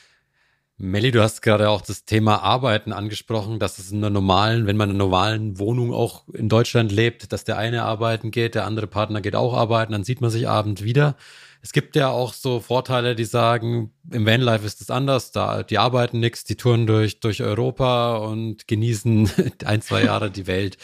[0.84, 4.76] Melli, du hast gerade auch das Thema Arbeiten angesprochen, dass es in einer normalen, wenn
[4.76, 8.66] man in einer normalen Wohnung auch in Deutschland lebt, dass der eine arbeiten geht, der
[8.66, 11.14] andere Partner geht auch arbeiten, dann sieht man sich abends wieder.
[11.62, 15.78] Es gibt ja auch so Vorteile, die sagen, im Vanlife ist es anders, da die
[15.78, 19.30] arbeiten nichts, die touren durch, durch Europa und genießen
[19.64, 20.78] ein, zwei Jahre die Welt.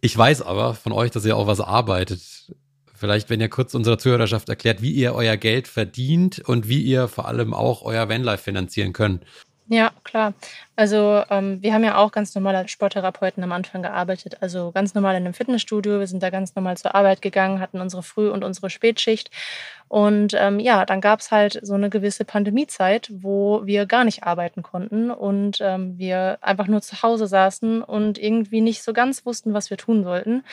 [0.00, 2.54] Ich weiß aber von euch, dass ihr auch was arbeitet.
[3.00, 7.08] Vielleicht, wenn ihr kurz unserer Zuhörerschaft erklärt, wie ihr euer Geld verdient und wie ihr
[7.08, 9.24] vor allem auch euer Vanlife finanzieren könnt.
[9.68, 10.34] Ja, klar.
[10.76, 14.42] Also ähm, wir haben ja auch ganz normal als Sporttherapeuten am Anfang gearbeitet.
[14.42, 15.98] Also ganz normal in einem Fitnessstudio.
[15.98, 19.30] Wir sind da ganz normal zur Arbeit gegangen, hatten unsere Früh- und unsere Spätschicht.
[19.88, 24.24] Und ähm, ja, dann gab es halt so eine gewisse Pandemiezeit, wo wir gar nicht
[24.24, 29.24] arbeiten konnten und ähm, wir einfach nur zu Hause saßen und irgendwie nicht so ganz
[29.24, 30.44] wussten, was wir tun sollten.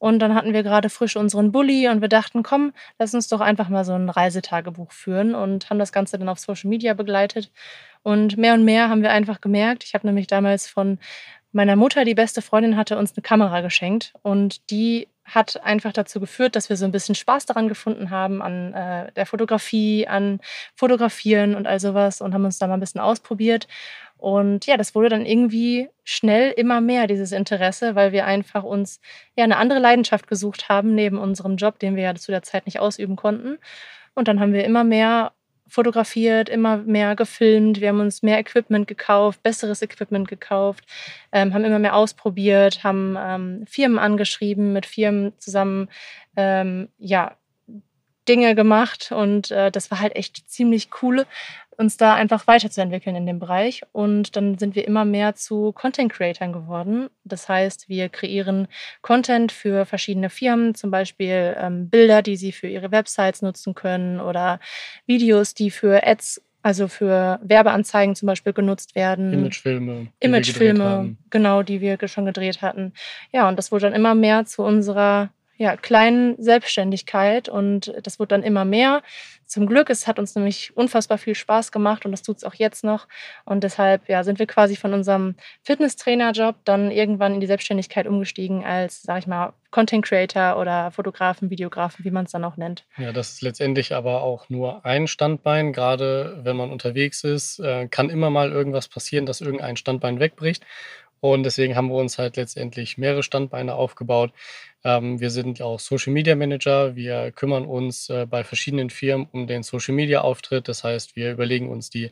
[0.00, 3.40] Und dann hatten wir gerade frisch unseren Bulli und wir dachten, komm, lass uns doch
[3.40, 7.52] einfach mal so ein Reisetagebuch führen und haben das Ganze dann auf Social Media begleitet.
[8.02, 10.98] Und mehr und mehr haben wir einfach gemerkt, ich habe nämlich damals von
[11.52, 16.18] meiner Mutter, die beste Freundin, hatte uns eine Kamera geschenkt und die hat einfach dazu
[16.18, 20.40] geführt, dass wir so ein bisschen Spaß daran gefunden haben, an äh, der Fotografie, an
[20.74, 23.68] Fotografieren und all sowas und haben uns da mal ein bisschen ausprobiert.
[24.20, 29.00] Und ja, das wurde dann irgendwie schnell immer mehr, dieses Interesse, weil wir einfach uns
[29.36, 32.66] ja eine andere Leidenschaft gesucht haben neben unserem Job, den wir ja zu der Zeit
[32.66, 33.58] nicht ausüben konnten.
[34.14, 35.32] Und dann haben wir immer mehr
[35.66, 37.80] fotografiert, immer mehr gefilmt.
[37.80, 40.84] Wir haben uns mehr Equipment gekauft, besseres Equipment gekauft,
[41.32, 45.88] ähm, haben immer mehr ausprobiert, haben ähm, Firmen angeschrieben, mit Firmen zusammen
[46.36, 47.36] ähm, ja,
[48.28, 51.26] Dinge gemacht und äh, das war halt echt ziemlich cool,
[51.80, 53.82] uns da einfach weiterzuentwickeln in dem Bereich.
[53.92, 57.08] Und dann sind wir immer mehr zu Content Creatern geworden.
[57.24, 58.68] Das heißt, wir kreieren
[59.00, 64.20] Content für verschiedene Firmen, zum Beispiel ähm, Bilder, die sie für ihre Websites nutzen können
[64.20, 64.60] oder
[65.06, 69.32] Videos, die für Ads also für Werbeanzeigen zum Beispiel genutzt werden.
[69.32, 70.08] Imagefilme.
[70.20, 72.92] Imagefilme, genau, die wir schon gedreht hatten.
[73.32, 78.28] Ja, und das wurde dann immer mehr zu unserer ja, kleinen Selbstständigkeit und das wurde
[78.28, 79.02] dann immer mehr.
[79.44, 82.54] Zum Glück, es hat uns nämlich unfassbar viel Spaß gemacht und das tut es auch
[82.54, 83.06] jetzt noch.
[83.44, 88.64] Und deshalb ja, sind wir quasi von unserem Fitnesstrainer-Job dann irgendwann in die Selbstständigkeit umgestiegen
[88.64, 92.86] als, sag ich mal, Content Creator oder Fotografen, Videografen, wie man es dann auch nennt.
[92.96, 95.74] Ja, das ist letztendlich aber auch nur ein Standbein.
[95.74, 100.64] Gerade wenn man unterwegs ist, äh, kann immer mal irgendwas passieren, dass irgendein Standbein wegbricht.
[101.20, 104.32] Und deswegen haben wir uns halt letztendlich mehrere Standbeine aufgebaut.
[104.82, 106.96] Ähm, wir sind auch Social Media Manager.
[106.96, 110.68] Wir kümmern uns äh, bei verschiedenen Firmen um den Social Media Auftritt.
[110.68, 112.10] Das heißt, wir überlegen uns die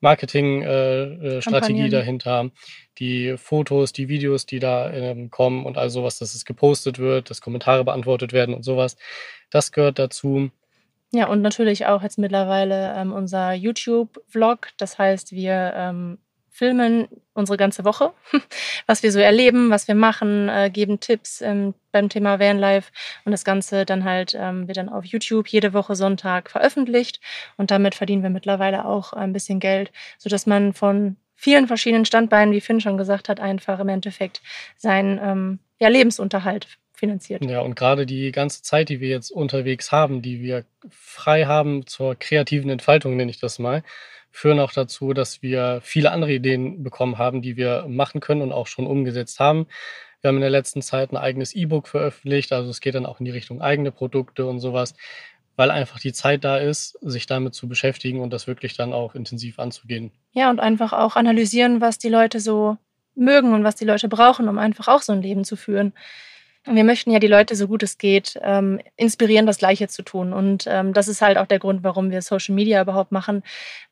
[0.00, 2.50] Marketingstrategie äh, äh dahinter,
[2.98, 7.30] die Fotos, die Videos, die da ähm, kommen und all sowas, dass es gepostet wird,
[7.30, 8.98] dass Kommentare beantwortet werden und sowas.
[9.48, 10.50] Das gehört dazu.
[11.12, 14.68] Ja, und natürlich auch jetzt mittlerweile ähm, unser YouTube-Vlog.
[14.76, 16.18] Das heißt, wir ähm,
[16.60, 18.12] filmen unsere ganze Woche,
[18.86, 22.92] was wir so erleben, was wir machen, äh, geben Tipps ähm, beim Thema Vanlife
[23.24, 27.18] und das Ganze dann halt ähm, wird dann auf YouTube jede Woche Sonntag veröffentlicht
[27.56, 32.52] und damit verdienen wir mittlerweile auch ein bisschen Geld, sodass man von vielen verschiedenen Standbeinen,
[32.52, 34.42] wie Finn schon gesagt hat, einfach im Endeffekt
[34.76, 37.42] seinen ähm, ja, Lebensunterhalt finanziert.
[37.46, 41.86] Ja, und gerade die ganze Zeit, die wir jetzt unterwegs haben, die wir frei haben
[41.86, 43.82] zur kreativen Entfaltung, nenne ich das mal,
[44.30, 48.52] führen auch dazu, dass wir viele andere Ideen bekommen haben, die wir machen können und
[48.52, 49.66] auch schon umgesetzt haben.
[50.20, 53.20] Wir haben in der letzten Zeit ein eigenes E-Book veröffentlicht, also es geht dann auch
[53.20, 54.94] in die Richtung eigene Produkte und sowas,
[55.56, 59.14] weil einfach die Zeit da ist, sich damit zu beschäftigen und das wirklich dann auch
[59.14, 60.12] intensiv anzugehen.
[60.32, 62.76] Ja, und einfach auch analysieren, was die Leute so
[63.14, 65.92] mögen und was die Leute brauchen, um einfach auch so ein Leben zu führen.
[66.66, 70.34] Wir möchten ja die Leute, so gut es geht, ähm, inspirieren, das Gleiche zu tun.
[70.34, 73.42] Und ähm, das ist halt auch der Grund, warum wir Social Media überhaupt machen,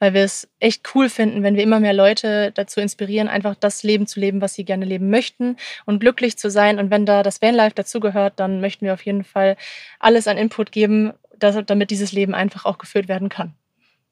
[0.00, 3.82] weil wir es echt cool finden, wenn wir immer mehr Leute dazu inspirieren, einfach das
[3.84, 6.78] Leben zu leben, was sie gerne leben möchten und glücklich zu sein.
[6.78, 9.56] Und wenn da das Vanlife dazugehört, dann möchten wir auf jeden Fall
[9.98, 13.54] alles an Input geben, dass, damit dieses Leben einfach auch geführt werden kann.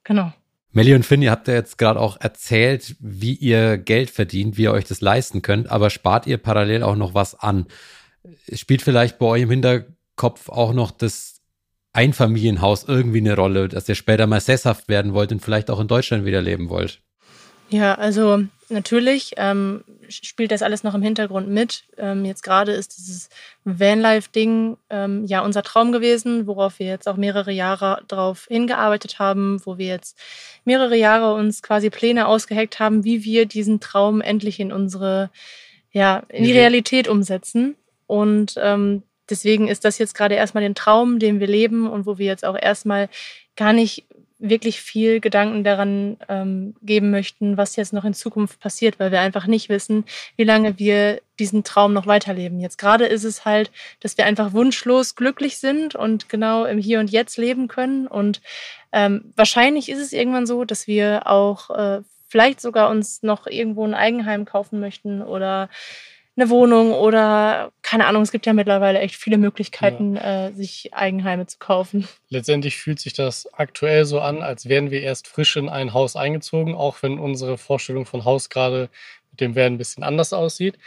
[0.05, 0.33] Genau.
[0.73, 4.65] Melly und Finn, ihr habt ja jetzt gerade auch erzählt, wie ihr Geld verdient, wie
[4.65, 7.67] ihr euch das leisten könnt, aber spart ihr parallel auch noch was an?
[8.53, 11.41] Spielt vielleicht bei euch im Hinterkopf auch noch das
[11.93, 15.89] Einfamilienhaus irgendwie eine Rolle, dass ihr später mal sesshaft werden wollt und vielleicht auch in
[15.89, 17.01] Deutschland wieder leben wollt?
[17.69, 21.85] Ja, also natürlich ähm, spielt das alles noch im Hintergrund mit.
[21.97, 23.29] Ähm, jetzt gerade ist dieses
[23.65, 29.61] Vanlife-Ding ähm, ja unser Traum gewesen, worauf wir jetzt auch mehrere Jahre darauf hingearbeitet haben,
[29.65, 30.17] wo wir jetzt
[30.65, 35.31] mehrere Jahre uns quasi Pläne ausgeheckt haben, wie wir diesen Traum endlich in unsere,
[35.91, 37.75] ja, in die Realität umsetzen.
[38.07, 42.19] Und ähm, deswegen ist das jetzt gerade erstmal den Traum, den wir leben und wo
[42.19, 43.09] wir jetzt auch erstmal
[43.57, 44.05] gar nicht
[44.39, 49.21] wirklich viel Gedanken daran ähm, geben möchten, was jetzt noch in Zukunft passiert, weil wir
[49.21, 50.05] einfach nicht wissen,
[50.37, 52.61] wie lange wir diesen Traum noch weiterleben.
[52.61, 57.01] Jetzt gerade ist es halt, dass wir einfach wunschlos glücklich sind und genau im Hier
[57.01, 58.07] und Jetzt leben können.
[58.07, 58.43] Und
[58.93, 63.87] ähm, wahrscheinlich ist es irgendwann so, dass wir auch äh, vielleicht sogar uns noch irgendwo
[63.87, 65.71] ein Eigenheim kaufen möchten oder
[66.37, 70.49] eine Wohnung oder keine Ahnung, es gibt ja mittlerweile echt viele Möglichkeiten, ja.
[70.49, 72.09] äh, sich Eigenheime zu kaufen.
[72.29, 76.17] Letztendlich fühlt sich das aktuell so an, als wären wir erst frisch in ein Haus
[76.17, 78.91] eingezogen, auch wenn unsere Vorstellung von Haus gerade
[79.31, 80.79] mit dem Werden ein bisschen anders aussieht.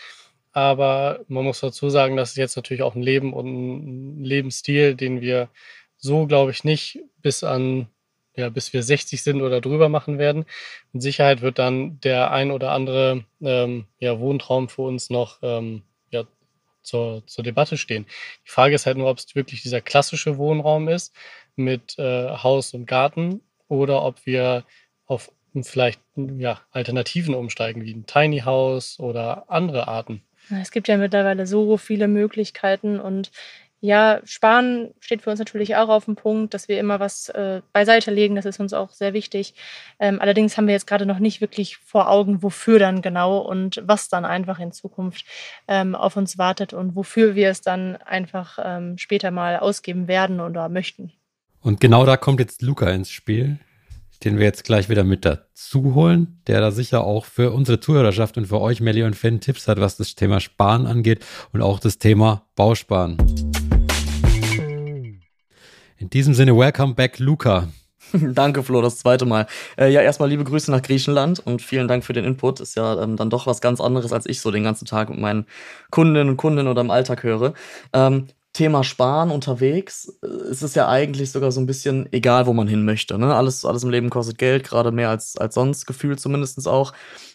[0.51, 4.95] Aber man muss dazu sagen, das ist jetzt natürlich auch ein Leben und ein Lebensstil,
[4.95, 5.47] den wir
[5.95, 7.87] so, glaube ich, nicht bis an
[8.35, 10.45] ja, bis wir 60 sind oder drüber machen werden.
[10.93, 15.83] Mit Sicherheit wird dann der ein oder andere ähm, ja, Wohntraum für uns noch ähm,
[16.81, 18.05] zur, zur Debatte stehen.
[18.45, 21.13] Die Frage ist halt nur, ob es wirklich dieser klassische Wohnraum ist
[21.55, 24.63] mit äh, Haus und Garten oder ob wir
[25.05, 25.31] auf
[25.63, 30.21] vielleicht ja, Alternativen umsteigen, wie ein Tiny House oder andere Arten.
[30.61, 33.31] Es gibt ja mittlerweile so viele Möglichkeiten und
[33.81, 37.61] ja, Sparen steht für uns natürlich auch auf dem Punkt, dass wir immer was äh,
[37.71, 38.35] beiseite legen.
[38.35, 39.53] Das ist uns auch sehr wichtig.
[39.99, 43.81] Ähm, allerdings haben wir jetzt gerade noch nicht wirklich vor Augen, wofür dann genau und
[43.85, 45.25] was dann einfach in Zukunft
[45.67, 50.41] ähm, auf uns wartet und wofür wir es dann einfach ähm, später mal ausgeben werden
[50.41, 51.13] oder möchten.
[51.61, 53.59] Und genau da kommt jetzt Luca ins Spiel
[54.23, 58.37] den wir jetzt gleich wieder mit dazu holen, der da sicher auch für unsere Zuhörerschaft
[58.37, 61.79] und für euch, Melly und Finn, Tipps hat, was das Thema Sparen angeht und auch
[61.79, 63.17] das Thema Bausparen.
[65.99, 67.67] In diesem Sinne, welcome back, Luca.
[68.13, 69.47] Danke, Flo, das zweite Mal.
[69.77, 72.61] Äh, ja, erstmal liebe Grüße nach Griechenland und vielen Dank für den Input.
[72.61, 75.19] Ist ja ähm, dann doch was ganz anderes, als ich so den ganzen Tag mit
[75.19, 75.45] meinen
[75.91, 77.53] Kundinnen und Kunden oder im Alltag höre.
[77.91, 82.53] Ähm, Thema Sparen unterwegs äh, ist es ja eigentlich sogar so ein bisschen egal, wo
[82.53, 83.19] man hin möchte.
[83.19, 83.35] Ne?
[83.35, 86.93] Alles, alles im Leben kostet Geld, gerade mehr als, als sonst, gefühlt zumindest auch.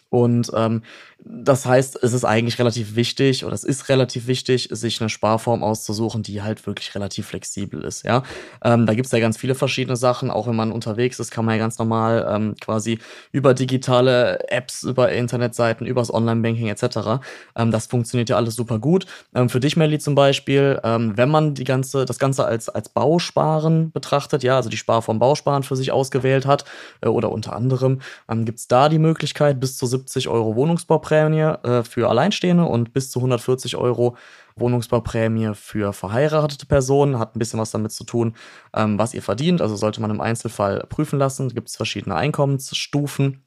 [0.09, 0.81] Und ähm,
[1.27, 5.63] das heißt, es ist eigentlich relativ wichtig oder es ist relativ wichtig, sich eine Sparform
[5.63, 8.03] auszusuchen, die halt wirklich relativ flexibel ist.
[8.03, 8.21] Ja,
[8.63, 10.29] ähm, da gibt es ja ganz viele verschiedene Sachen.
[10.29, 12.99] Auch wenn man unterwegs ist, kann man ja ganz normal ähm, quasi
[13.31, 17.23] über digitale Apps, über Internetseiten, übers Online-Banking etc.
[17.55, 19.07] Ähm, das funktioniert ja alles super gut.
[19.33, 22.89] Ähm, für dich, Melly, zum Beispiel, ähm, wenn man die ganze, das Ganze als, als
[22.89, 26.65] Bausparen betrachtet, ja, also die Sparform Bausparen für sich ausgewählt hat
[27.01, 31.14] äh, oder unter anderem, ähm, gibt es da die Möglichkeit, bis zu 70 Euro Wohnungsbauprämie
[31.15, 34.17] äh, für Alleinstehende und bis zu 140 Euro
[34.55, 37.19] Wohnungsbauprämie für verheiratete Personen.
[37.19, 38.35] Hat ein bisschen was damit zu tun,
[38.75, 39.61] ähm, was ihr verdient.
[39.61, 41.49] Also sollte man im Einzelfall prüfen lassen.
[41.49, 43.45] Gibt es verschiedene Einkommensstufen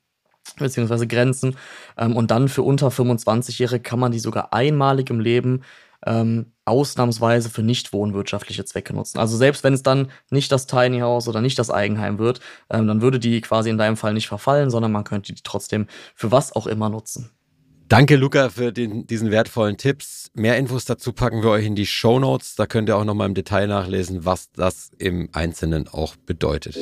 [0.59, 1.57] beziehungsweise Grenzen.
[1.97, 5.63] Ähm, und dann für unter 25-Jährige kann man die sogar einmalig im Leben
[6.07, 9.19] ähm, ausnahmsweise für nicht wohnwirtschaftliche Zwecke nutzen.
[9.19, 12.87] Also selbst wenn es dann nicht das Tiny House oder nicht das Eigenheim wird, ähm,
[12.87, 16.31] dann würde die quasi in deinem Fall nicht verfallen, sondern man könnte die trotzdem für
[16.31, 17.31] was auch immer nutzen.
[17.89, 20.31] Danke, Luca, für den, diesen wertvollen Tipps.
[20.35, 22.55] Mehr Infos dazu packen wir euch in die Show Notes.
[22.55, 26.77] Da könnt ihr auch nochmal im Detail nachlesen, was das im Einzelnen auch bedeutet.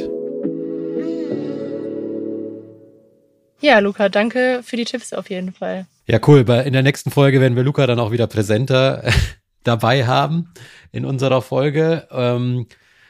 [3.60, 5.86] Ja, Luca, danke für die Tipps auf jeden Fall.
[6.08, 6.40] Ja, cool.
[6.40, 9.04] In der nächsten Folge werden wir Luca dann auch wieder präsenter
[9.62, 10.52] dabei haben
[10.90, 12.08] in unserer Folge.
[12.10, 12.66] Ähm,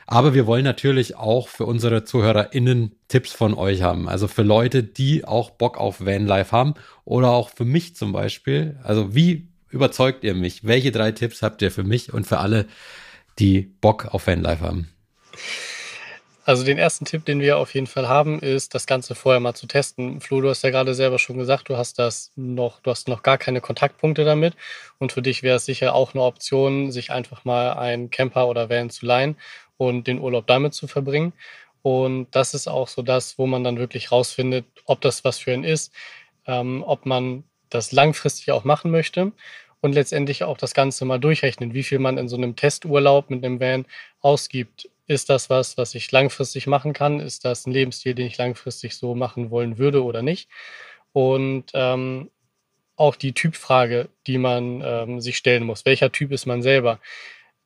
[0.07, 4.09] aber wir wollen natürlich auch für unsere ZuhörerInnen Tipps von euch haben.
[4.09, 8.79] Also für Leute, die auch Bock auf Vanlife haben oder auch für mich zum Beispiel.
[8.85, 10.65] Also wie überzeugt ihr mich?
[10.65, 12.67] Welche drei Tipps habt ihr für mich und für alle,
[13.39, 14.89] die Bock auf Vanlife haben?
[16.47, 19.55] Also den ersten Tipp, den wir auf jeden Fall haben, ist, das Ganze vorher mal
[19.55, 20.21] zu testen.
[20.21, 23.25] Flo, du hast ja gerade selber schon gesagt, du hast das noch, du hast noch
[23.25, 24.55] gar keine Kontaktpunkte damit.
[24.99, 28.71] Und für dich wäre es sicher auch eine Option, sich einfach mal einen Camper oder
[28.71, 29.37] Van zu leihen
[29.77, 31.33] und den Urlaub damit zu verbringen.
[31.83, 35.53] Und das ist auch so das, wo man dann wirklich rausfindet, ob das was für
[35.53, 35.93] einen ist,
[36.47, 39.33] ähm, ob man das langfristig auch machen möchte
[39.81, 43.45] und letztendlich auch das Ganze mal durchrechnen, wie viel man in so einem Testurlaub mit
[43.45, 43.87] einem Van
[44.21, 47.21] ausgibt ist das was, was ich langfristig machen kann?
[47.21, 50.49] Ist das ein Lebensstil, den ich langfristig so machen wollen würde oder nicht?
[51.13, 52.31] Und ähm,
[52.97, 55.85] auch die Typfrage, die man ähm, sich stellen muss.
[55.85, 56.99] Welcher Typ ist man selber?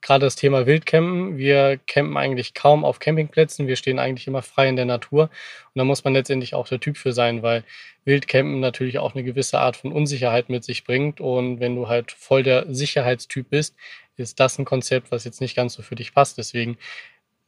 [0.03, 1.37] Gerade das Thema Wildcampen.
[1.37, 3.67] Wir campen eigentlich kaum auf Campingplätzen.
[3.67, 5.25] Wir stehen eigentlich immer frei in der Natur.
[5.25, 7.65] Und da muss man letztendlich auch der Typ für sein, weil
[8.05, 11.21] Wildcampen natürlich auch eine gewisse Art von Unsicherheit mit sich bringt.
[11.21, 13.77] Und wenn du halt voll der Sicherheitstyp bist,
[14.17, 16.39] ist das ein Konzept, was jetzt nicht ganz so für dich passt.
[16.39, 16.79] Deswegen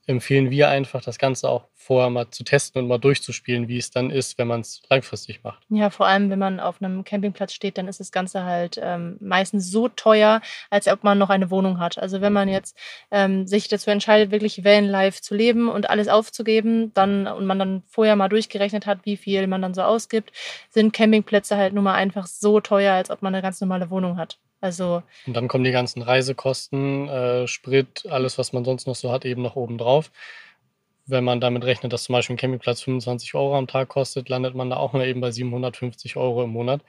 [0.07, 3.91] empfehlen wir einfach, das Ganze auch vorher mal zu testen und mal durchzuspielen, wie es
[3.91, 5.63] dann ist, wenn man es langfristig macht.
[5.69, 9.17] Ja, vor allem, wenn man auf einem Campingplatz steht, dann ist das Ganze halt ähm,
[9.21, 11.99] meistens so teuer, als ob man noch eine Wohnung hat.
[11.99, 12.77] Also wenn man jetzt
[13.11, 17.83] ähm, sich dazu entscheidet, wirklich Vanlife zu leben und alles aufzugeben, dann und man dann
[17.87, 20.33] vorher mal durchgerechnet hat, wie viel man dann so ausgibt,
[20.71, 24.17] sind Campingplätze halt nun mal einfach so teuer, als ob man eine ganz normale Wohnung
[24.17, 24.39] hat.
[24.63, 29.11] Also und dann kommen die ganzen Reisekosten, äh, Sprit, alles, was man sonst noch so
[29.11, 30.11] hat, eben noch oben drauf.
[31.05, 34.55] Wenn man damit rechnet, dass zum Beispiel ein Campingplatz 25 Euro am Tag kostet, landet
[34.55, 36.81] man da auch mal eben bei 750 Euro im Monat,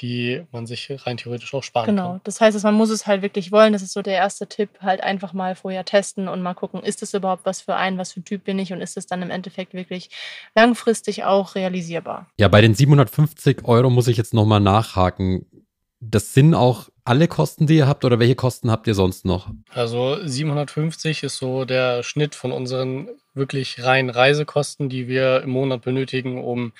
[0.00, 2.02] die man sich rein theoretisch auch sparen genau.
[2.02, 2.10] kann.
[2.12, 3.72] Genau, das heißt, man muss es halt wirklich wollen.
[3.72, 7.02] Das ist so der erste Tipp, halt einfach mal vorher testen und mal gucken, ist
[7.02, 9.22] das überhaupt was für einen, was für ein Typ bin ich und ist es dann
[9.22, 10.10] im Endeffekt wirklich
[10.56, 12.26] langfristig auch realisierbar.
[12.36, 15.46] Ja, bei den 750 Euro muss ich jetzt nochmal nachhaken.
[16.00, 19.50] Das sind auch alle Kosten, die ihr habt oder welche Kosten habt ihr sonst noch?
[19.70, 25.82] Also 750 ist so der Schnitt von unseren wirklich reinen Reisekosten, die wir im Monat
[25.82, 26.72] benötigen, um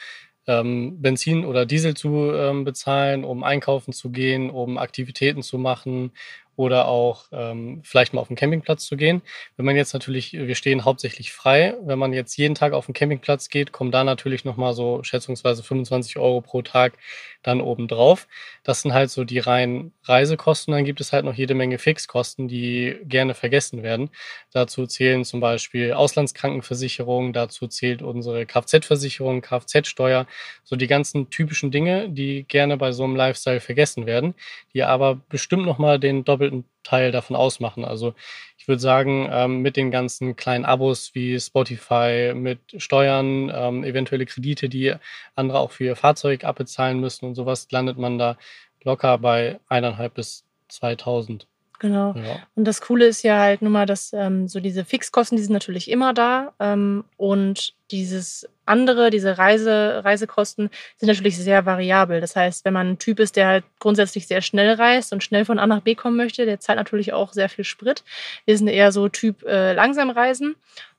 [0.47, 6.13] ähm, Benzin oder Diesel zu ähm, bezahlen, um einkaufen zu gehen, um Aktivitäten zu machen,
[6.57, 9.23] oder auch ähm, vielleicht mal auf den Campingplatz zu gehen.
[9.57, 12.95] Wenn man jetzt natürlich, wir stehen hauptsächlich frei, wenn man jetzt jeden Tag auf den
[12.95, 16.95] Campingplatz geht, kommen da natürlich nochmal so schätzungsweise 25 Euro pro Tag
[17.43, 18.29] dann obendrauf.
[18.65, 20.73] Das sind halt so die reinen Reisekosten.
[20.73, 24.11] Dann gibt es halt noch jede Menge Fixkosten, die gerne vergessen werden.
[24.53, 30.27] Dazu zählen zum Beispiel Auslandskrankenversicherung, dazu zählt unsere Kfz-Versicherung, Kfz-Steuer,
[30.65, 34.35] so die ganzen typischen Dinge, die gerne bei so einem Lifestyle vergessen werden,
[34.75, 37.85] die aber bestimmt nochmal den doppelten Teil davon ausmachen.
[37.85, 38.15] Also
[38.63, 44.25] ich würde sagen, ähm, mit den ganzen kleinen Abos wie Spotify, mit Steuern, ähm, eventuelle
[44.25, 44.95] Kredite, die
[45.35, 48.37] andere auch für ihr Fahrzeug abbezahlen müssen und sowas, landet man da
[48.85, 51.49] locker bei eineinhalb bis 2000.
[51.83, 52.15] Genau.
[52.15, 52.39] Ja.
[52.55, 55.53] Und das Coole ist ja halt nun mal, dass ähm, so diese Fixkosten, die sind
[55.53, 56.53] natürlich immer da.
[56.61, 62.21] Ähm, und dieses andere, diese Reise, Reisekosten sind natürlich sehr variabel.
[62.21, 65.45] Das heißt, wenn man ein Typ ist, der halt grundsätzlich sehr schnell reist und schnell
[65.45, 68.05] von A nach B kommen möchte, der zahlt natürlich auch sehr viel Sprit.
[68.45, 70.55] Wir sind eher so Typ äh, langsam reisen.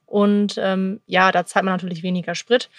[0.05, 2.69] Und ähm, ja, da zahlt man natürlich weniger Sprit.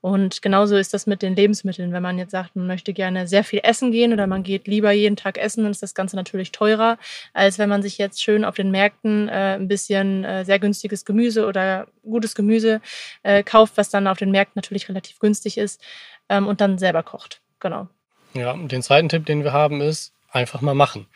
[0.00, 1.92] Und genauso ist das mit den Lebensmitteln.
[1.92, 4.92] Wenn man jetzt sagt, man möchte gerne sehr viel essen gehen oder man geht lieber
[4.92, 6.98] jeden Tag essen, dann ist das Ganze natürlich teurer,
[7.34, 11.04] als wenn man sich jetzt schön auf den Märkten äh, ein bisschen äh, sehr günstiges
[11.04, 12.80] Gemüse oder gutes Gemüse
[13.22, 15.82] äh, kauft, was dann auf den Märkten natürlich relativ günstig ist
[16.28, 17.40] ähm, und dann selber kocht.
[17.60, 17.88] Genau.
[18.32, 21.06] Ja, und den zweiten Tipp, den wir haben, ist einfach mal machen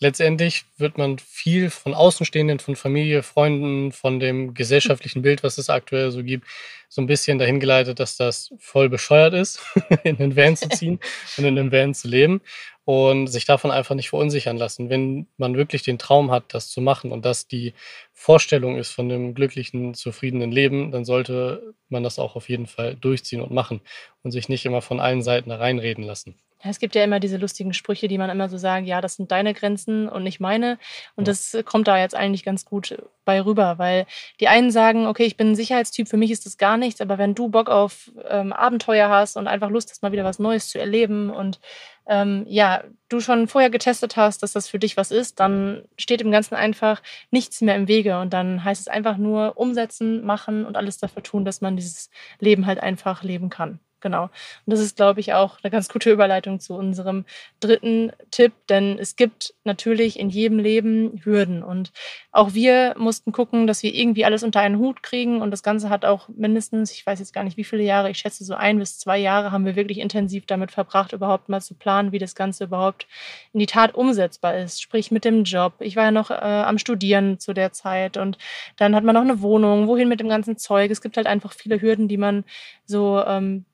[0.00, 5.70] letztendlich wird man viel von Außenstehenden, von Familie, Freunden, von dem gesellschaftlichen Bild, was es
[5.70, 6.46] aktuell so gibt,
[6.88, 9.60] so ein bisschen dahin geleitet, dass das voll bescheuert ist,
[10.02, 10.98] in den Van zu ziehen
[11.36, 12.40] und in den Van zu leben
[12.84, 14.88] und sich davon einfach nicht verunsichern lassen.
[14.90, 17.74] Wenn man wirklich den Traum hat, das zu machen und das die
[18.12, 22.96] Vorstellung ist von einem glücklichen, zufriedenen Leben, dann sollte man das auch auf jeden Fall
[22.96, 23.82] durchziehen und machen
[24.22, 26.34] und sich nicht immer von allen Seiten reinreden lassen.
[26.62, 29.30] Es gibt ja immer diese lustigen Sprüche, die man immer so sagt, ja, das sind
[29.32, 30.78] deine Grenzen und nicht meine.
[31.16, 31.32] Und ja.
[31.32, 34.06] das kommt da jetzt eigentlich ganz gut bei rüber, weil
[34.40, 37.16] die einen sagen, okay, ich bin ein Sicherheitstyp, für mich ist das gar nichts, aber
[37.16, 40.68] wenn du Bock auf ähm, Abenteuer hast und einfach Lust hast, mal wieder was Neues
[40.68, 41.60] zu erleben und
[42.06, 46.20] ähm, ja, du schon vorher getestet hast, dass das für dich was ist, dann steht
[46.20, 48.18] im Ganzen einfach nichts mehr im Wege.
[48.18, 52.10] Und dann heißt es einfach nur umsetzen, machen und alles dafür tun, dass man dieses
[52.40, 53.78] Leben halt einfach leben kann.
[54.00, 54.24] Genau.
[54.24, 54.32] Und
[54.66, 57.24] das ist, glaube ich, auch eine ganz gute Überleitung zu unserem
[57.60, 61.62] dritten Tipp, denn es gibt natürlich in jedem Leben Hürden.
[61.62, 61.92] Und
[62.32, 65.42] auch wir mussten gucken, dass wir irgendwie alles unter einen Hut kriegen.
[65.42, 68.18] Und das Ganze hat auch mindestens, ich weiß jetzt gar nicht wie viele Jahre, ich
[68.18, 71.74] schätze so ein bis zwei Jahre, haben wir wirklich intensiv damit verbracht, überhaupt mal zu
[71.74, 73.06] planen, wie das Ganze überhaupt
[73.52, 74.80] in die Tat umsetzbar ist.
[74.80, 75.74] Sprich mit dem Job.
[75.80, 78.38] Ich war ja noch äh, am Studieren zu der Zeit und
[78.76, 79.88] dann hat man noch eine Wohnung.
[79.88, 80.90] Wohin mit dem ganzen Zeug?
[80.90, 82.44] Es gibt halt einfach viele Hürden, die man
[82.86, 83.64] so ähm,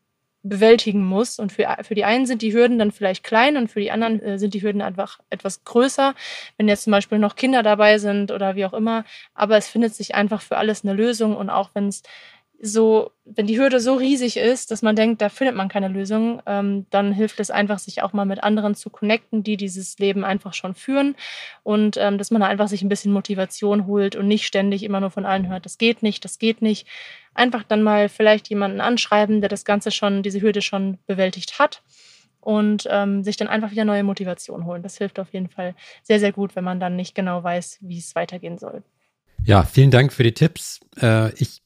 [0.49, 1.39] bewältigen muss.
[1.39, 4.21] Und für, für die einen sind die Hürden dann vielleicht klein und für die anderen
[4.23, 6.15] äh, sind die Hürden einfach etwas größer,
[6.57, 9.05] wenn jetzt zum Beispiel noch Kinder dabei sind oder wie auch immer.
[9.35, 12.03] Aber es findet sich einfach für alles eine Lösung und auch wenn es
[12.61, 16.41] so, wenn die Hürde so riesig ist, dass man denkt, da findet man keine Lösung,
[16.47, 20.25] ähm, dann hilft es einfach, sich auch mal mit anderen zu connecten, die dieses Leben
[20.25, 21.17] einfach schon führen
[21.63, 25.11] und ähm, dass man einfach sich ein bisschen Motivation holt und nicht ständig immer nur
[25.11, 26.87] von allen hört, das geht nicht, das geht nicht.
[27.35, 31.83] Einfach dann mal vielleicht jemanden anschreiben, der das Ganze schon, diese Hürde schon bewältigt hat
[32.41, 34.83] und ähm, sich dann einfach wieder neue Motivation holen.
[34.83, 37.99] Das hilft auf jeden Fall sehr, sehr gut, wenn man dann nicht genau weiß, wie
[37.99, 38.83] es weitergehen soll.
[39.45, 40.81] Ja, vielen Dank für die Tipps.
[41.01, 41.61] Äh, ich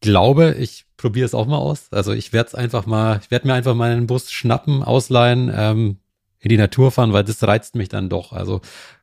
[0.00, 1.88] glaube, ich probiere es auch mal aus.
[1.90, 5.50] Also ich werde es einfach mal, ich werde mir einfach mal einen Bus schnappen, ausleihen,
[5.54, 5.98] ähm,
[6.40, 8.32] in die Natur fahren, weil das reizt mich dann doch.
[8.32, 8.60] Also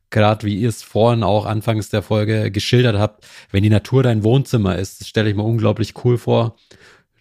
[0.10, 4.24] gerade wie ihr es vorhin auch anfangs der Folge geschildert habt, wenn die Natur dein
[4.24, 6.56] Wohnzimmer ist, das stelle ich mir unglaublich cool vor.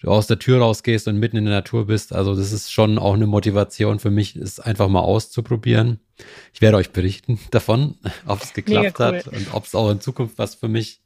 [0.02, 2.12] Du aus der Tür rausgehst und mitten in der Natur bist.
[2.12, 6.00] Also das ist schon auch eine Motivation für mich, es einfach mal auszuprobieren.
[6.52, 9.06] Ich werde euch berichten davon, ob es geklappt cool.
[9.06, 11.00] hat und ob es auch in Zukunft was für mich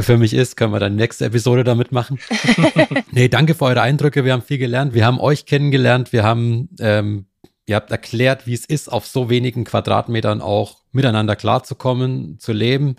[0.00, 2.18] für mich ist, können wir dann nächste Episode damit machen.
[3.12, 4.24] nee, danke für eure Eindrücke.
[4.24, 4.94] Wir haben viel gelernt.
[4.94, 6.12] Wir haben euch kennengelernt.
[6.12, 7.26] Wir haben, ähm,
[7.66, 12.96] ihr habt erklärt, wie es ist, auf so wenigen Quadratmetern auch miteinander klarzukommen, zu leben.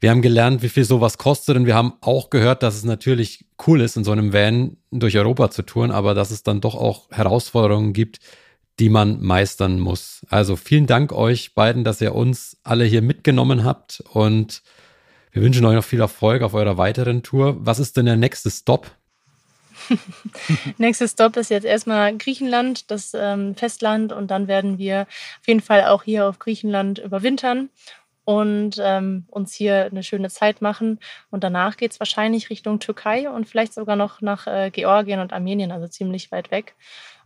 [0.00, 3.46] Wir haben gelernt, wie viel sowas kostet und wir haben auch gehört, dass es natürlich
[3.66, 6.74] cool ist, in so einem Van durch Europa zu touren, aber dass es dann doch
[6.74, 8.18] auch Herausforderungen gibt,
[8.80, 10.26] die man meistern muss.
[10.28, 14.62] Also vielen Dank euch beiden, dass ihr uns alle hier mitgenommen habt und
[15.34, 17.56] wir wünschen euch noch viel Erfolg auf eurer weiteren Tour.
[17.58, 18.90] Was ist denn der nächste Stop?
[20.78, 25.02] Nächster Stop ist jetzt erstmal Griechenland, das ähm, Festland, und dann werden wir
[25.40, 27.68] auf jeden Fall auch hier auf Griechenland überwintern
[28.24, 31.00] und ähm, uns hier eine schöne Zeit machen.
[31.30, 35.32] Und danach geht es wahrscheinlich Richtung Türkei und vielleicht sogar noch nach äh, Georgien und
[35.32, 36.76] Armenien, also ziemlich weit weg.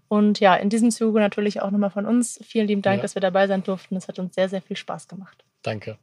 [0.09, 3.02] Und ja, in diesem Zuge natürlich auch nochmal von uns vielen lieben Dank, ja.
[3.02, 3.96] dass wir dabei sein durften.
[3.96, 5.44] Es hat uns sehr, sehr viel Spaß gemacht.
[5.62, 5.98] Danke.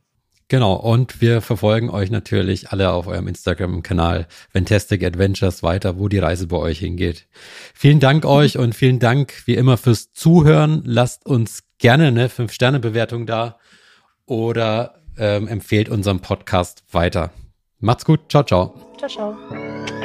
[0.48, 6.20] Genau, und wir verfolgen euch natürlich alle auf eurem Instagram-Kanal Fantastic Adventures weiter, wo die
[6.20, 7.28] Reise bei euch hingeht.
[7.74, 10.84] Vielen Dank euch und vielen Dank wie immer fürs Zuhören.
[10.86, 13.58] Lasst uns gerne eine 5-Sterne-Bewertung da
[14.28, 17.32] oder ähm, empfehlt unseren Podcast weiter.
[17.80, 18.22] Macht's gut.
[18.30, 18.76] Ciao, ciao.
[18.98, 20.05] Ciao, ciao.